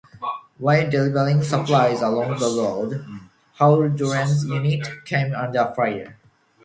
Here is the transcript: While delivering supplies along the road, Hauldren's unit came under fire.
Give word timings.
While 0.57 0.89
delivering 0.89 1.43
supplies 1.43 2.01
along 2.01 2.39
the 2.39 2.47
road, 2.47 3.05
Hauldren's 3.59 4.43
unit 4.45 4.87
came 5.05 5.31
under 5.35 5.71
fire. 5.75 6.17